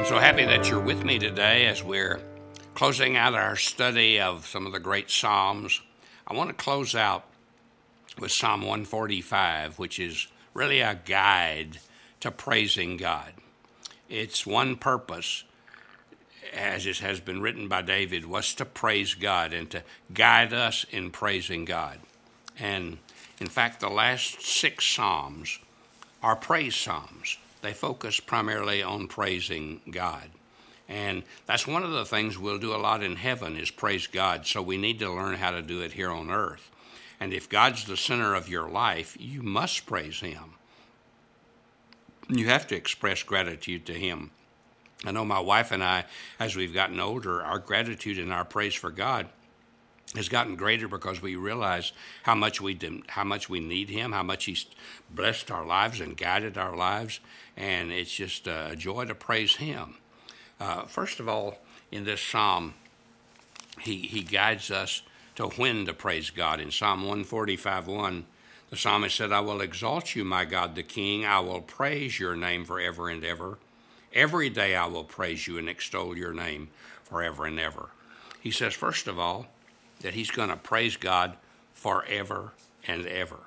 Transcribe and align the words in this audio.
I'm 0.00 0.06
so 0.06 0.18
happy 0.18 0.46
that 0.46 0.70
you're 0.70 0.80
with 0.80 1.04
me 1.04 1.18
today 1.18 1.66
as 1.66 1.84
we're 1.84 2.22
closing 2.74 3.18
out 3.18 3.34
our 3.34 3.54
study 3.54 4.18
of 4.18 4.46
some 4.46 4.64
of 4.64 4.72
the 4.72 4.80
great 4.80 5.10
Psalms. 5.10 5.82
I 6.26 6.32
want 6.32 6.48
to 6.48 6.54
close 6.54 6.94
out 6.94 7.26
with 8.18 8.32
Psalm 8.32 8.62
145, 8.62 9.78
which 9.78 10.00
is 10.00 10.28
really 10.54 10.80
a 10.80 10.94
guide 10.94 11.80
to 12.20 12.30
praising 12.30 12.96
God. 12.96 13.34
Its 14.08 14.46
one 14.46 14.76
purpose, 14.76 15.44
as 16.54 16.86
it 16.86 17.00
has 17.00 17.20
been 17.20 17.42
written 17.42 17.68
by 17.68 17.82
David, 17.82 18.24
was 18.24 18.54
to 18.54 18.64
praise 18.64 19.12
God 19.12 19.52
and 19.52 19.70
to 19.70 19.82
guide 20.14 20.54
us 20.54 20.86
in 20.90 21.10
praising 21.10 21.66
God. 21.66 22.00
And 22.58 22.96
in 23.38 23.48
fact, 23.48 23.80
the 23.80 23.90
last 23.90 24.40
six 24.40 24.86
Psalms 24.86 25.58
are 26.22 26.36
praise 26.36 26.74
Psalms. 26.74 27.36
They 27.62 27.72
focus 27.72 28.20
primarily 28.20 28.82
on 28.82 29.08
praising 29.08 29.80
God. 29.90 30.30
And 30.88 31.22
that's 31.46 31.66
one 31.66 31.84
of 31.84 31.92
the 31.92 32.04
things 32.04 32.38
we'll 32.38 32.58
do 32.58 32.74
a 32.74 32.78
lot 32.78 33.02
in 33.02 33.16
heaven 33.16 33.56
is 33.56 33.70
praise 33.70 34.06
God. 34.06 34.46
So 34.46 34.60
we 34.60 34.76
need 34.76 34.98
to 35.00 35.12
learn 35.12 35.36
how 35.36 35.52
to 35.52 35.62
do 35.62 35.82
it 35.82 35.92
here 35.92 36.10
on 36.10 36.30
earth. 36.30 36.70
And 37.20 37.32
if 37.32 37.48
God's 37.48 37.84
the 37.84 37.96
center 37.96 38.34
of 38.34 38.48
your 38.48 38.68
life, 38.68 39.16
you 39.20 39.42
must 39.42 39.86
praise 39.86 40.20
Him. 40.20 40.54
You 42.28 42.46
have 42.46 42.66
to 42.68 42.76
express 42.76 43.22
gratitude 43.22 43.86
to 43.86 43.92
Him. 43.92 44.30
I 45.04 45.12
know 45.12 45.24
my 45.24 45.40
wife 45.40 45.70
and 45.70 45.84
I, 45.84 46.06
as 46.38 46.56
we've 46.56 46.74
gotten 46.74 46.98
older, 46.98 47.42
our 47.42 47.58
gratitude 47.58 48.18
and 48.18 48.32
our 48.32 48.44
praise 48.44 48.74
for 48.74 48.90
God 48.90 49.28
has 50.14 50.28
gotten 50.28 50.56
greater 50.56 50.88
because 50.88 51.22
we 51.22 51.36
realize 51.36 51.92
how 52.24 52.34
much 52.34 52.60
we 52.60 52.78
how 53.08 53.24
much 53.24 53.48
we 53.48 53.60
need 53.60 53.90
Him, 53.90 54.12
how 54.12 54.22
much 54.22 54.44
He's 54.44 54.66
blessed 55.10 55.50
our 55.50 55.64
lives 55.64 56.00
and 56.00 56.16
guided 56.16 56.58
our 56.58 56.76
lives, 56.76 57.20
and 57.56 57.92
it's 57.92 58.14
just 58.14 58.46
a 58.46 58.74
joy 58.76 59.04
to 59.04 59.14
praise 59.14 59.56
Him. 59.56 59.96
Uh, 60.58 60.82
first 60.82 61.20
of 61.20 61.28
all, 61.28 61.58
in 61.92 62.04
this 62.04 62.20
psalm, 62.20 62.74
He 63.80 63.98
He 63.98 64.22
guides 64.22 64.70
us 64.70 65.02
to 65.36 65.46
when 65.48 65.86
to 65.86 65.94
praise 65.94 66.30
God. 66.30 66.60
In 66.60 66.70
Psalm 66.70 67.00
145 67.00 67.86
1, 67.86 68.26
the 68.70 68.76
psalmist 68.76 69.16
said, 69.16 69.32
I 69.32 69.40
will 69.40 69.60
exalt 69.60 70.14
you, 70.14 70.24
my 70.24 70.44
God 70.44 70.74
the 70.74 70.82
King. 70.82 71.24
I 71.24 71.40
will 71.40 71.60
praise 71.60 72.20
your 72.20 72.36
name 72.36 72.64
forever 72.64 73.08
and 73.08 73.24
ever. 73.24 73.58
Every 74.12 74.50
day 74.50 74.74
I 74.74 74.86
will 74.86 75.04
praise 75.04 75.46
you 75.46 75.56
and 75.58 75.68
extol 75.68 76.16
your 76.16 76.32
name 76.32 76.68
forever 77.04 77.46
and 77.46 77.60
ever. 77.60 77.90
He 78.40 78.50
says, 78.50 78.74
first 78.74 79.06
of 79.06 79.18
all, 79.18 79.46
that 80.00 80.14
he's 80.14 80.30
going 80.30 80.48
to 80.48 80.56
praise 80.56 80.96
God 80.96 81.36
forever 81.72 82.52
and 82.86 83.06
ever. 83.06 83.38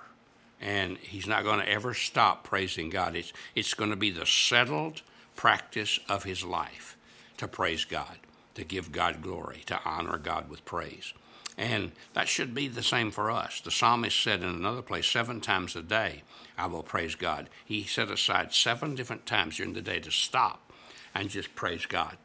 And 0.61 0.97
he's 0.97 1.27
not 1.27 1.43
going 1.43 1.59
to 1.59 1.69
ever 1.69 1.93
stop 1.93 2.43
praising 2.43 2.89
God. 2.89 3.15
It's, 3.15 3.33
it's 3.53 3.73
going 3.73 3.89
to 3.89 3.95
be 3.95 4.11
the 4.11 4.25
settled 4.25 5.01
practice 5.35 5.99
of 6.07 6.23
his 6.23 6.43
life 6.43 6.97
to 7.37 7.47
praise 7.47 7.85
God, 7.85 8.19
to 8.55 8.63
give 8.63 8.91
God 8.91 9.21
glory, 9.21 9.63
to 9.65 9.79
honor 9.83 10.17
God 10.17 10.49
with 10.49 10.63
praise. 10.63 11.13
And 11.57 11.91
that 12.13 12.27
should 12.27 12.55
be 12.55 12.67
the 12.67 12.81
same 12.81 13.11
for 13.11 13.29
us. 13.29 13.61
The 13.61 13.71
psalmist 13.71 14.21
said 14.21 14.41
in 14.41 14.49
another 14.49 14.81
place, 14.81 15.05
seven 15.05 15.41
times 15.41 15.75
a 15.75 15.83
day, 15.83 16.23
I 16.57 16.67
will 16.67 16.83
praise 16.83 17.15
God. 17.15 17.49
He 17.63 17.83
set 17.83 18.09
aside 18.09 18.53
seven 18.53 18.95
different 18.95 19.25
times 19.25 19.57
during 19.57 19.73
the 19.73 19.81
day 19.81 19.99
to 19.99 20.11
stop 20.11 20.71
and 21.13 21.29
just 21.29 21.53
praise 21.55 21.85
God. 21.85 22.17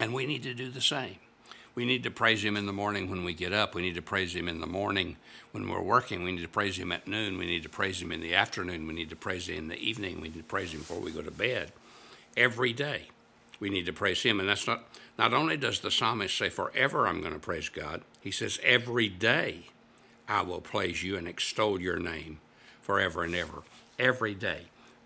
And 0.00 0.12
we 0.12 0.26
need 0.26 0.42
to 0.42 0.54
do 0.54 0.70
the 0.70 0.80
same. 0.80 1.16
We 1.76 1.84
need 1.84 2.04
to 2.04 2.10
praise 2.10 2.42
Him 2.42 2.56
in 2.56 2.64
the 2.64 2.72
morning 2.72 3.10
when 3.10 3.22
we 3.22 3.34
get 3.34 3.52
up. 3.52 3.74
We 3.74 3.82
need 3.82 3.96
to 3.96 4.02
praise 4.02 4.34
Him 4.34 4.48
in 4.48 4.60
the 4.60 4.66
morning 4.66 5.18
when 5.52 5.68
we're 5.68 5.82
working. 5.82 6.24
We 6.24 6.32
need 6.32 6.40
to 6.40 6.48
praise 6.48 6.78
Him 6.78 6.90
at 6.90 7.06
noon. 7.06 7.36
We 7.36 7.44
need 7.44 7.62
to 7.64 7.68
praise 7.68 8.00
Him 8.00 8.10
in 8.12 8.22
the 8.22 8.34
afternoon. 8.34 8.86
We 8.86 8.94
need 8.94 9.10
to 9.10 9.16
praise 9.16 9.46
Him 9.46 9.58
in 9.58 9.68
the 9.68 9.78
evening. 9.78 10.22
We 10.22 10.28
need 10.28 10.38
to 10.38 10.42
praise 10.42 10.72
Him 10.72 10.80
before 10.80 11.00
we 11.00 11.12
go 11.12 11.20
to 11.20 11.30
bed. 11.30 11.72
Every 12.34 12.72
day, 12.72 13.08
we 13.60 13.68
need 13.68 13.84
to 13.84 13.92
praise 13.92 14.22
Him. 14.22 14.40
And 14.40 14.48
that's 14.48 14.66
not, 14.66 14.84
not 15.18 15.34
only 15.34 15.58
does 15.58 15.80
the 15.80 15.90
psalmist 15.90 16.38
say, 16.38 16.48
Forever 16.48 17.06
I'm 17.06 17.20
going 17.20 17.34
to 17.34 17.38
praise 17.38 17.68
God, 17.68 18.00
he 18.22 18.30
says, 18.30 18.58
Every 18.64 19.10
day 19.10 19.66
I 20.26 20.40
will 20.40 20.62
praise 20.62 21.02
you 21.02 21.18
and 21.18 21.28
extol 21.28 21.78
your 21.78 21.98
name 21.98 22.40
forever 22.80 23.22
and 23.22 23.34
ever. 23.34 23.64
Every 23.98 24.34
day. 24.34 24.62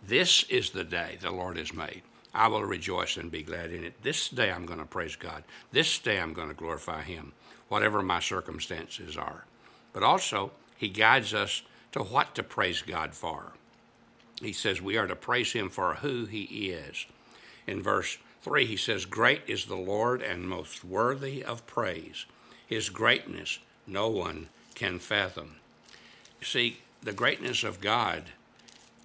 This 0.06 0.44
is 0.44 0.70
the 0.70 0.84
day 0.84 1.18
the 1.20 1.32
Lord 1.32 1.56
has 1.56 1.74
made. 1.74 2.02
I 2.34 2.48
will 2.48 2.64
rejoice 2.64 3.16
and 3.16 3.30
be 3.30 3.42
glad 3.42 3.72
in 3.72 3.84
it. 3.84 4.02
This 4.02 4.28
day 4.28 4.50
I'm 4.50 4.66
going 4.66 4.78
to 4.78 4.86
praise 4.86 5.16
God. 5.16 5.42
This 5.72 5.98
day 5.98 6.20
I'm 6.20 6.32
going 6.32 6.48
to 6.48 6.54
glorify 6.54 7.02
Him, 7.02 7.32
whatever 7.68 8.02
my 8.02 8.20
circumstances 8.20 9.16
are. 9.16 9.44
But 9.92 10.02
also, 10.02 10.52
He 10.76 10.88
guides 10.88 11.34
us 11.34 11.62
to 11.92 12.00
what 12.00 12.34
to 12.36 12.42
praise 12.42 12.82
God 12.82 13.14
for. 13.14 13.52
He 14.40 14.52
says 14.52 14.80
we 14.80 14.96
are 14.96 15.08
to 15.08 15.16
praise 15.16 15.52
Him 15.52 15.70
for 15.70 15.94
who 15.96 16.26
He 16.26 16.70
is. 16.70 17.06
In 17.66 17.82
verse 17.82 18.18
3, 18.42 18.64
He 18.64 18.76
says, 18.76 19.04
Great 19.04 19.42
is 19.46 19.64
the 19.64 19.76
Lord 19.76 20.22
and 20.22 20.48
most 20.48 20.84
worthy 20.84 21.44
of 21.44 21.66
praise. 21.66 22.26
His 22.66 22.88
greatness 22.88 23.58
no 23.86 24.08
one 24.08 24.48
can 24.76 25.00
fathom. 25.00 25.56
See, 26.40 26.78
the 27.02 27.12
greatness 27.12 27.64
of 27.64 27.80
God 27.80 28.24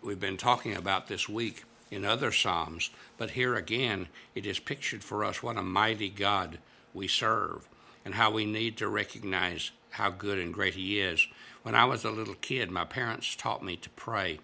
we've 0.03 0.19
been 0.19 0.37
talking 0.37 0.75
about 0.75 1.07
this 1.07 1.27
week 1.27 1.63
in 1.91 2.03
other 2.03 2.31
Psalms, 2.31 2.89
but 3.17 3.31
here 3.31 3.55
again 3.55 4.07
it 4.33 4.45
is 4.45 4.59
pictured 4.59 5.03
for 5.03 5.23
us 5.23 5.43
what 5.43 5.57
a 5.57 5.61
mighty 5.61 6.09
God 6.09 6.59
we 6.93 7.07
serve 7.07 7.67
and 8.03 8.15
how 8.15 8.31
we 8.31 8.45
need 8.45 8.77
to 8.77 8.87
recognize 8.87 9.71
how 9.91 10.09
good 10.09 10.39
and 10.39 10.53
great 10.53 10.75
He 10.75 10.99
is. 10.99 11.27
When 11.63 11.75
I 11.75 11.85
was 11.85 12.03
a 12.03 12.11
little 12.11 12.35
kid, 12.35 12.69
my 12.69 12.85
parents 12.85 13.35
taught 13.35 13.63
me 13.63 13.75
to 13.77 13.89
pray, 13.91 14.39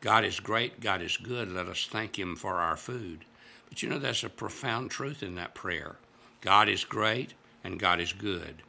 God 0.00 0.24
is 0.24 0.40
great, 0.40 0.80
God 0.80 1.02
is 1.02 1.16
good, 1.16 1.50
let 1.50 1.66
us 1.66 1.88
thank 1.90 2.18
Him 2.18 2.36
for 2.36 2.56
our 2.56 2.76
food. 2.76 3.24
But 3.68 3.82
you 3.82 3.88
know, 3.88 3.98
there's 3.98 4.24
a 4.24 4.30
profound 4.30 4.90
truth 4.90 5.22
in 5.22 5.34
that 5.36 5.54
prayer. 5.54 5.96
God 6.40 6.68
is 6.68 6.84
great 6.84 7.34
and 7.64 7.78
God 7.78 8.00
is 8.00 8.12
good. 8.12 8.62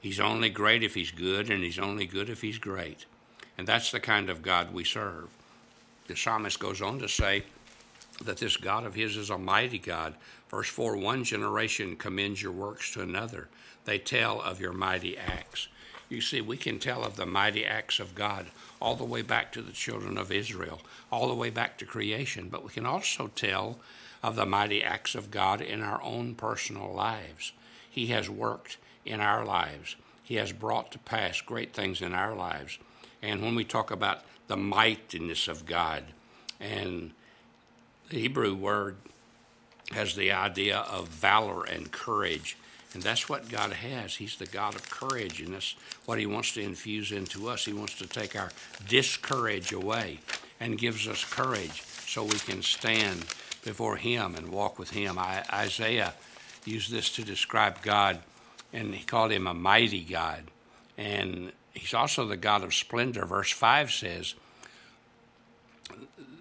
He's 0.00 0.20
only 0.20 0.48
great 0.48 0.82
if 0.82 0.94
He's 0.94 1.10
good, 1.10 1.50
and 1.50 1.62
He's 1.62 1.78
only 1.78 2.06
good 2.06 2.30
if 2.30 2.40
He's 2.40 2.58
great. 2.58 3.04
And 3.58 3.66
that's 3.66 3.90
the 3.90 4.00
kind 4.00 4.30
of 4.30 4.40
God 4.40 4.72
we 4.72 4.82
serve 4.82 5.28
the 6.10 6.16
psalmist 6.16 6.58
goes 6.58 6.82
on 6.82 6.98
to 6.98 7.08
say 7.08 7.44
that 8.24 8.38
this 8.38 8.56
God 8.56 8.84
of 8.84 8.94
his 8.94 9.16
is 9.16 9.30
a 9.30 9.38
mighty 9.38 9.78
God. 9.78 10.14
Verse 10.50 10.68
4 10.68 10.96
One 10.96 11.22
generation 11.22 11.94
commends 11.94 12.42
your 12.42 12.52
works 12.52 12.92
to 12.92 13.00
another, 13.00 13.48
they 13.84 13.98
tell 13.98 14.40
of 14.40 14.60
your 14.60 14.72
mighty 14.72 15.16
acts. 15.16 15.68
You 16.08 16.20
see, 16.20 16.40
we 16.40 16.56
can 16.56 16.80
tell 16.80 17.04
of 17.04 17.14
the 17.14 17.26
mighty 17.26 17.64
acts 17.64 18.00
of 18.00 18.16
God 18.16 18.46
all 18.82 18.96
the 18.96 19.04
way 19.04 19.22
back 19.22 19.52
to 19.52 19.62
the 19.62 19.70
children 19.70 20.18
of 20.18 20.32
Israel, 20.32 20.80
all 21.12 21.28
the 21.28 21.34
way 21.34 21.50
back 21.50 21.78
to 21.78 21.84
creation, 21.84 22.48
but 22.48 22.64
we 22.64 22.70
can 22.70 22.84
also 22.84 23.28
tell 23.36 23.78
of 24.20 24.34
the 24.34 24.44
mighty 24.44 24.82
acts 24.82 25.14
of 25.14 25.30
God 25.30 25.60
in 25.60 25.80
our 25.80 26.02
own 26.02 26.34
personal 26.34 26.92
lives. 26.92 27.52
He 27.88 28.08
has 28.08 28.28
worked 28.28 28.78
in 29.04 29.20
our 29.20 29.44
lives, 29.44 29.94
He 30.24 30.34
has 30.34 30.50
brought 30.50 30.90
to 30.90 30.98
pass 30.98 31.40
great 31.40 31.72
things 31.72 32.02
in 32.02 32.12
our 32.12 32.34
lives. 32.34 32.78
And 33.22 33.42
when 33.42 33.54
we 33.54 33.64
talk 33.64 33.90
about 33.90 34.24
the 34.50 34.56
mightiness 34.56 35.46
of 35.46 35.64
God. 35.64 36.02
And 36.58 37.12
the 38.08 38.18
Hebrew 38.18 38.52
word 38.52 38.96
has 39.92 40.16
the 40.16 40.32
idea 40.32 40.78
of 40.78 41.06
valor 41.06 41.62
and 41.62 41.92
courage. 41.92 42.56
And 42.92 43.00
that's 43.00 43.28
what 43.28 43.48
God 43.48 43.72
has. 43.72 44.16
He's 44.16 44.36
the 44.36 44.46
God 44.46 44.74
of 44.74 44.90
courage, 44.90 45.40
and 45.40 45.54
that's 45.54 45.76
what 46.04 46.18
He 46.18 46.26
wants 46.26 46.52
to 46.54 46.62
infuse 46.62 47.12
into 47.12 47.48
us. 47.48 47.64
He 47.64 47.72
wants 47.72 47.96
to 47.98 48.08
take 48.08 48.34
our 48.34 48.50
discourage 48.88 49.72
away 49.72 50.18
and 50.58 50.76
gives 50.76 51.06
us 51.06 51.22
courage 51.22 51.84
so 52.08 52.24
we 52.24 52.40
can 52.40 52.62
stand 52.62 53.20
before 53.64 53.98
Him 53.98 54.34
and 54.34 54.48
walk 54.48 54.80
with 54.80 54.90
Him. 54.90 55.16
I, 55.16 55.44
Isaiah 55.52 56.12
used 56.64 56.90
this 56.90 57.14
to 57.14 57.22
describe 57.22 57.82
God, 57.82 58.18
and 58.72 58.96
he 58.96 59.04
called 59.04 59.30
Him 59.30 59.46
a 59.46 59.54
mighty 59.54 60.02
God. 60.02 60.42
And 60.98 61.52
He's 61.72 61.94
also 61.94 62.26
the 62.26 62.36
God 62.36 62.62
of 62.64 62.74
splendor. 62.74 63.24
Verse 63.24 63.50
5 63.50 63.90
says, 63.90 64.34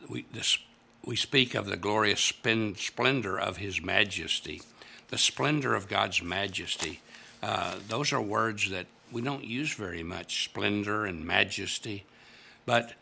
we, 0.10 0.26
this, 0.34 0.58
we 1.06 1.16
speak 1.16 1.56
of 1.56 1.68
the 1.68 1.78
glorious 1.78 2.20
splendor 2.20 3.40
of 3.40 3.58
His 3.58 3.81
majesty, 3.81 4.62
the 5.10 5.18
splendor 5.18 5.76
of 5.76 5.88
God's 5.88 6.22
majesty. 6.22 7.02
Uh, 7.42 7.76
those 7.88 8.12
are 8.12 8.22
words 8.22 8.70
that 8.72 8.88
we 9.12 9.22
don't 9.22 9.44
use 9.44 9.74
very 9.74 10.04
much 10.04 10.44
splendor 10.46 11.06
and 11.06 11.26
majesty, 11.26 12.06
but 12.66 12.94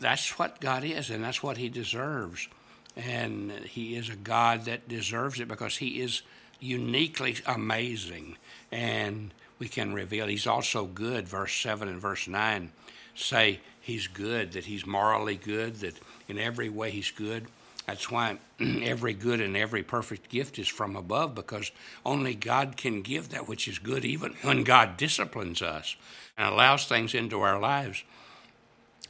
that's 0.00 0.38
what 0.38 0.60
God 0.60 0.84
is, 0.84 1.10
and 1.10 1.22
that's 1.22 1.42
what 1.42 1.56
He 1.56 1.68
deserves. 1.68 2.48
And 2.96 3.50
He 3.50 3.96
is 3.96 4.08
a 4.08 4.16
God 4.16 4.64
that 4.66 4.88
deserves 4.88 5.40
it 5.40 5.48
because 5.48 5.76
He 5.76 6.00
is 6.00 6.22
uniquely 6.60 7.36
amazing. 7.46 8.36
And 8.70 9.32
we 9.58 9.68
can 9.68 9.94
reveal 9.94 10.26
He's 10.26 10.46
also 10.46 10.86
good. 10.86 11.28
Verse 11.28 11.54
7 11.54 11.88
and 11.88 12.00
verse 12.00 12.28
9 12.28 12.70
say 13.14 13.60
He's 13.80 14.06
good, 14.06 14.52
that 14.52 14.64
He's 14.64 14.86
morally 14.86 15.36
good, 15.36 15.76
that 15.76 15.98
in 16.28 16.38
every 16.38 16.68
way 16.68 16.90
He's 16.90 17.10
good. 17.10 17.46
That's 17.86 18.10
why 18.10 18.38
every 18.60 19.12
good 19.12 19.40
and 19.40 19.56
every 19.56 19.82
perfect 19.82 20.30
gift 20.30 20.58
is 20.58 20.68
from 20.68 20.96
above, 20.96 21.34
because 21.34 21.70
only 22.04 22.34
God 22.34 22.76
can 22.76 23.02
give 23.02 23.28
that 23.28 23.46
which 23.46 23.68
is 23.68 23.78
good, 23.78 24.04
even 24.04 24.34
when 24.42 24.64
God 24.64 24.96
disciplines 24.96 25.60
us 25.60 25.96
and 26.36 26.48
allows 26.48 26.86
things 26.86 27.14
into 27.14 27.40
our 27.40 27.60
lives. 27.60 28.02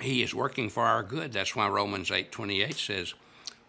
He 0.01 0.23
is 0.23 0.35
working 0.35 0.69
for 0.69 0.85
our 0.85 1.03
good. 1.03 1.33
That's 1.33 1.55
why 1.55 1.69
Romans 1.69 2.11
8:28 2.11 2.75
says 2.75 3.15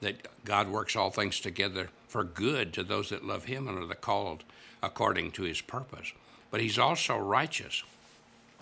that 0.02 0.28
God 0.44 0.68
works 0.68 0.96
all 0.96 1.12
things 1.12 1.40
together 1.40 1.90
for 2.08 2.24
good 2.24 2.74
to 2.74 2.84
those 2.84 3.10
that 3.10 3.26
love 3.26 3.46
him 3.46 3.68
and 3.68 3.78
are 3.78 3.86
the 3.86 3.96
called 3.96 4.44
according 4.82 5.32
to 5.32 5.44
his 5.44 5.62
purpose. 5.62 6.14
But 6.56 6.62
he's 6.62 6.80
also 6.80 7.18
righteous. 7.18 7.84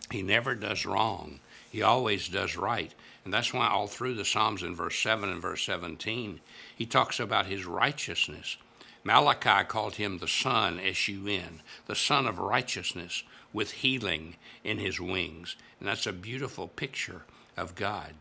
He 0.10 0.24
never 0.24 0.56
does 0.56 0.84
wrong. 0.84 1.40
He 1.70 1.84
always 1.84 2.28
does 2.28 2.58
right. 2.58 2.92
And 3.24 3.32
that's 3.32 3.54
why 3.54 3.68
all 3.68 3.86
through 3.86 4.16
the 4.16 4.26
Psalms 4.26 4.64
in 4.64 4.76
verse 4.76 4.98
7 4.98 5.30
and 5.30 5.40
verse 5.40 5.64
17, 5.64 6.40
he 6.76 6.88
talks 6.88 7.20
about 7.20 7.46
his 7.46 7.68
righteousness. 7.68 8.58
Malachi 9.04 9.64
called 9.68 9.98
him 9.98 10.18
the 10.18 10.28
Sun, 10.28 10.80
S 10.80 11.08
U 11.08 11.28
N, 11.28 11.62
the 11.86 11.94
Sun 11.94 12.26
of 12.26 12.40
Righteousness, 12.40 13.22
with 13.54 13.70
healing 13.70 14.38
in 14.64 14.80
his 14.80 15.00
wings. 15.00 15.56
And 15.80 15.88
that's 15.88 16.08
a 16.08 16.14
beautiful 16.14 16.70
picture 16.70 17.22
of 17.56 17.76
God. 17.76 18.16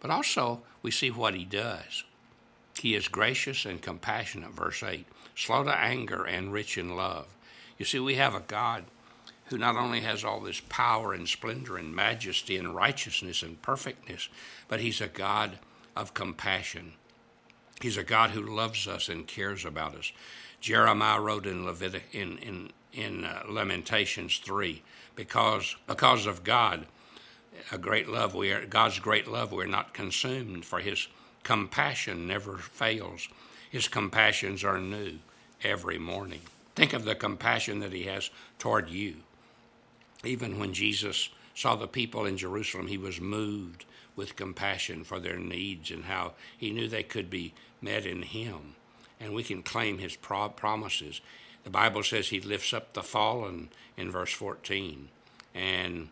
But 0.00 0.10
also, 0.10 0.62
we 0.80 0.90
see 0.90 1.10
what 1.10 1.34
he 1.34 1.44
does. 1.44 2.02
He 2.80 2.94
is 2.94 3.08
gracious 3.08 3.66
and 3.66 3.82
compassionate, 3.82 4.52
verse 4.52 4.82
8, 4.82 5.04
slow 5.36 5.64
to 5.64 5.78
anger 5.78 6.24
and 6.24 6.50
rich 6.50 6.78
in 6.78 6.96
love. 6.96 7.26
You 7.76 7.84
see, 7.84 8.00
we 8.00 8.14
have 8.14 8.34
a 8.34 8.40
God 8.40 8.84
who 9.48 9.58
not 9.58 9.76
only 9.76 10.00
has 10.00 10.24
all 10.24 10.40
this 10.40 10.60
power 10.68 11.12
and 11.12 11.28
splendor 11.28 11.76
and 11.76 11.94
majesty 11.94 12.56
and 12.56 12.74
righteousness 12.74 13.42
and 13.42 13.60
perfectness, 13.62 14.28
but 14.68 14.80
he's 14.80 15.00
a 15.00 15.08
God 15.08 15.58
of 15.96 16.14
compassion. 16.14 16.92
He's 17.80 17.96
a 17.96 18.04
God 18.04 18.30
who 18.30 18.42
loves 18.42 18.86
us 18.86 19.08
and 19.08 19.26
cares 19.26 19.64
about 19.64 19.94
us. 19.94 20.12
Jeremiah 20.60 21.20
wrote 21.20 21.46
in 21.46 21.66
in 22.12 22.38
in 22.38 22.70
in 22.92 23.24
uh, 23.24 23.44
Lamentations 23.48 24.38
three, 24.38 24.82
because 25.14 25.76
because 25.86 26.26
of 26.26 26.44
God, 26.44 26.86
a 27.70 27.78
great 27.78 28.08
love 28.08 28.34
we 28.34 28.52
are 28.52 28.66
God's 28.66 28.98
great 28.98 29.28
love 29.28 29.52
we're 29.52 29.66
not 29.66 29.94
consumed, 29.94 30.64
for 30.64 30.80
His 30.80 31.08
compassion 31.42 32.26
never 32.26 32.58
fails. 32.58 33.28
His 33.70 33.88
compassions 33.88 34.64
are 34.64 34.80
new 34.80 35.18
every 35.62 35.98
morning. 35.98 36.40
Think 36.74 36.92
of 36.92 37.04
the 37.04 37.14
compassion 37.14 37.80
that 37.80 37.92
He 37.92 38.04
has 38.04 38.30
toward 38.58 38.90
you. 38.90 39.16
Even 40.24 40.58
when 40.58 40.72
Jesus 40.72 41.28
saw 41.54 41.76
the 41.76 41.86
people 41.86 42.26
in 42.26 42.36
Jerusalem, 42.36 42.88
He 42.88 42.98
was 42.98 43.20
moved 43.20 43.84
with 44.16 44.36
compassion 44.36 45.04
for 45.04 45.20
their 45.20 45.38
needs 45.38 45.90
and 45.90 46.04
how 46.04 46.32
He 46.56 46.70
knew 46.70 46.88
they 46.88 47.02
could 47.02 47.30
be 47.30 47.54
met 47.80 48.04
in 48.04 48.22
Him. 48.22 48.74
And 49.20 49.34
we 49.34 49.42
can 49.42 49.62
claim 49.62 49.98
His 49.98 50.16
pro- 50.16 50.48
promises. 50.48 51.20
The 51.64 51.70
Bible 51.70 52.02
says 52.02 52.28
He 52.28 52.40
lifts 52.40 52.72
up 52.72 52.92
the 52.92 53.02
fallen 53.02 53.68
in 53.96 54.10
verse 54.10 54.32
14. 54.32 55.08
And, 55.54 56.08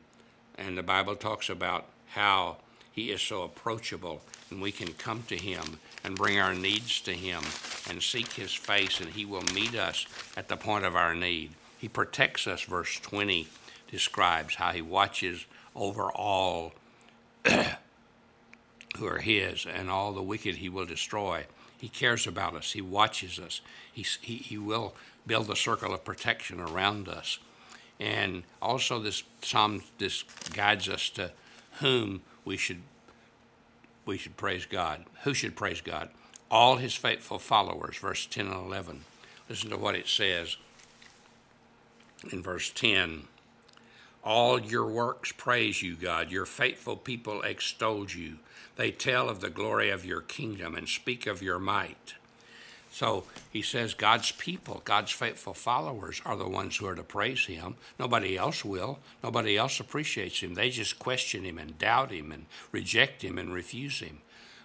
and 0.57 0.79
the 0.79 0.83
Bible 0.83 1.17
talks 1.17 1.49
about 1.49 1.87
how 2.09 2.59
He 2.93 3.11
is 3.11 3.23
so 3.23 3.43
approachable 3.43 4.23
and 4.51 4.63
we 4.63 4.71
can 4.73 4.93
come 4.93 5.25
to 5.29 5.37
Him 5.37 5.81
and 6.05 6.17
bring 6.17 6.39
our 6.39 6.55
needs 6.55 7.01
to 7.03 7.13
Him 7.13 7.43
and 7.89 8.03
seek 8.03 8.35
His 8.35 8.55
face, 8.55 9.01
and 9.01 9.11
He 9.11 9.25
will 9.25 9.43
meet 9.55 9.75
us 9.75 10.07
at 10.37 10.49
the 10.49 10.57
point 10.57 10.85
of 10.85 10.95
our 10.95 11.15
need. 11.15 11.51
He 11.79 11.89
protects 11.89 12.47
us, 12.47 12.63
verse 12.63 12.99
20 13.01 13.49
describes 13.97 14.57
how 14.57 14.73
He 14.73 14.83
watches 14.83 15.47
over 15.75 16.11
all 16.13 16.75
who 17.47 19.07
are 19.07 19.21
His, 19.21 19.65
and 19.65 19.89
all 19.89 20.13
the 20.13 20.23
wicked 20.23 20.57
He 20.57 20.69
will 20.69 20.85
destroy. 20.85 21.47
He 21.79 21.89
cares 21.89 22.27
about 22.27 22.55
us. 22.55 22.73
He 22.73 22.83
watches 22.83 23.39
us. 23.39 23.63
He, 23.91 24.05
he, 24.21 24.37
he 24.37 24.59
will 24.59 24.95
build 25.27 25.49
a 25.49 25.57
circle 25.57 25.95
of 25.95 26.05
protection 26.05 26.61
around 26.61 27.09
us. 27.09 27.39
And 27.99 28.43
also, 28.61 28.99
this 28.99 29.23
psalm 29.41 29.83
this 29.97 30.25
guides 30.53 30.91
us 30.91 31.09
to 31.11 31.33
whom 31.81 32.21
we 32.45 32.59
should 32.59 32.83
we 34.05 34.19
should 34.19 34.37
praise 34.37 34.67
God. 34.67 35.07
Who 35.25 35.33
should 35.33 35.57
praise 35.57 35.81
God? 35.81 36.11
All 36.51 36.77
His 36.77 36.95
faithful 36.95 37.39
followers. 37.39 37.97
Verse 37.97 38.27
ten 38.27 38.47
and 38.49 38.57
eleven. 38.57 39.05
Listen 39.49 39.71
to 39.71 39.79
what 39.79 39.95
it 39.95 40.07
says 40.07 40.59
in 42.31 42.43
verse 42.43 42.71
ten. 42.71 43.23
All 44.27 44.61
your 44.61 44.87
works 44.87 45.31
praise 45.31 45.83
you, 45.83 45.95
God. 45.95 46.33
Your 46.33 46.47
faithful 46.47 46.97
people 46.97 47.43
extol 47.43 48.11
you. 48.11 48.39
They 48.75 48.91
tell 48.91 49.29
of 49.29 49.41
the 49.41 49.51
glory 49.51 49.89
of 49.89 50.05
your 50.05 50.21
kingdom 50.21 50.75
and 50.75 50.89
speak 50.89 51.29
of 51.29 51.43
your 51.43 51.61
might. 51.61 52.15
So 52.91 53.23
he 53.53 53.63
says 53.63 53.95
God's 53.95 54.33
people, 54.33 54.83
God's 54.85 55.13
faithful 55.13 55.55
followers, 55.55 56.21
are 56.25 56.37
the 56.37 56.49
ones 56.49 56.77
who 56.77 56.87
are 56.87 56.97
to 56.97 57.05
praise 57.05 57.47
him. 57.47 57.77
Nobody 58.01 58.37
else 58.37 58.65
will. 58.65 58.99
Nobody 59.23 59.57
else 59.57 59.79
appreciates 59.79 60.41
him. 60.41 60.55
They 60.55 60.71
just 60.71 60.99
question 60.99 61.45
him 61.45 61.57
and 61.57 61.79
doubt 61.79 62.11
him 62.11 62.33
and 62.33 62.47
reject 62.73 63.23
him 63.23 63.39
and 63.39 63.55
refuse 63.55 64.01
him. 64.01 64.19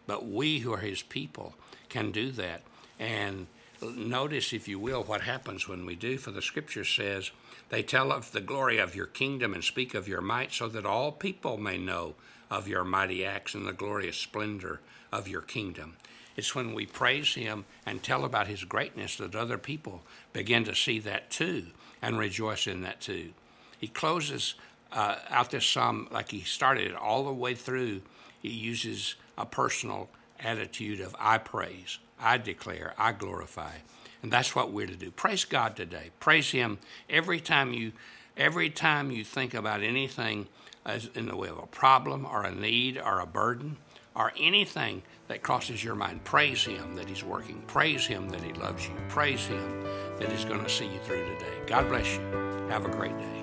But 0.07 0.25
we 0.25 0.59
who 0.59 0.73
are 0.73 0.77
his 0.77 1.03
people 1.03 1.53
can 1.87 2.11
do 2.11 2.31
that. 2.31 2.63
And 2.99 3.45
notice, 3.81 4.53
if 4.53 4.67
you 4.67 4.79
will, 4.79 5.03
what 5.03 5.21
happens 5.21 5.67
when 5.67 5.85
we 5.85 5.95
do. 5.95 6.17
For 6.17 6.31
the 6.31 6.41
scripture 6.41 6.85
says, 6.85 7.29
They 7.71 7.83
tell 7.83 8.11
of 8.11 8.33
the 8.33 8.41
glory 8.41 8.79
of 8.79 8.95
your 8.95 9.05
kingdom 9.05 9.53
and 9.53 9.63
speak 9.63 9.95
of 9.95 10.07
your 10.07 10.19
might, 10.19 10.51
so 10.51 10.67
that 10.67 10.85
all 10.85 11.13
people 11.13 11.57
may 11.57 11.77
know 11.77 12.15
of 12.49 12.67
your 12.67 12.83
mighty 12.83 13.25
acts 13.25 13.55
and 13.55 13.65
the 13.65 13.71
glorious 13.71 14.17
splendor 14.17 14.81
of 15.09 15.29
your 15.29 15.41
kingdom. 15.41 15.95
It's 16.35 16.53
when 16.53 16.73
we 16.73 16.85
praise 16.85 17.35
Him 17.35 17.63
and 17.85 18.03
tell 18.03 18.25
about 18.25 18.47
His 18.47 18.65
greatness 18.65 19.15
that 19.15 19.35
other 19.35 19.57
people 19.57 20.03
begin 20.33 20.65
to 20.65 20.75
see 20.75 20.99
that 20.99 21.31
too 21.31 21.67
and 22.01 22.19
rejoice 22.19 22.67
in 22.67 22.81
that 22.81 22.99
too. 22.99 23.31
He 23.79 23.87
closes 23.87 24.55
uh, 24.91 25.15
out 25.29 25.51
this 25.51 25.65
psalm 25.65 26.09
like 26.11 26.31
he 26.31 26.41
started 26.41 26.91
it 26.91 26.95
all 26.95 27.23
the 27.23 27.31
way 27.31 27.55
through. 27.55 28.01
He 28.41 28.49
uses 28.49 29.15
a 29.37 29.45
personal 29.45 30.09
attitude 30.39 30.99
of 30.99 31.15
I 31.17 31.37
praise, 31.37 31.99
I 32.19 32.37
declare, 32.37 32.93
I 32.97 33.13
glorify. 33.13 33.77
And 34.21 34.31
that's 34.31 34.55
what 34.55 34.71
we're 34.71 34.87
to 34.87 34.95
do. 34.95 35.11
Praise 35.11 35.45
God 35.45 35.75
today. 35.75 36.11
Praise 36.19 36.51
Him 36.51 36.79
every 37.09 37.39
time 37.39 37.73
you 37.73 37.93
every 38.37 38.69
time 38.69 39.11
you 39.11 39.23
think 39.23 39.53
about 39.53 39.83
anything 39.83 40.47
as 40.85 41.09
in 41.13 41.27
the 41.27 41.35
way 41.35 41.49
of 41.49 41.57
a 41.57 41.67
problem 41.67 42.25
or 42.25 42.43
a 42.43 42.53
need 42.53 42.97
or 42.97 43.19
a 43.19 43.25
burden 43.25 43.77
or 44.15 44.31
anything 44.39 45.03
that 45.27 45.41
crosses 45.41 45.83
your 45.83 45.95
mind. 45.95 46.23
Praise 46.23 46.63
Him 46.63 46.95
that 46.95 47.07
He's 47.07 47.23
working. 47.23 47.61
Praise 47.67 48.05
Him 48.05 48.29
that 48.29 48.41
He 48.41 48.53
loves 48.53 48.87
you. 48.87 48.93
Praise 49.09 49.45
Him 49.45 49.83
that 50.19 50.31
He's 50.31 50.45
going 50.45 50.63
to 50.63 50.69
see 50.69 50.85
you 50.85 50.99
through 50.99 51.25
today. 51.33 51.57
God 51.67 51.87
bless 51.87 52.15
you. 52.15 52.21
Have 52.69 52.85
a 52.85 52.89
great 52.89 53.17
day. 53.17 53.40